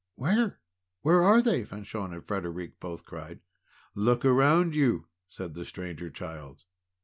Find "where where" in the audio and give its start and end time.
0.15-1.21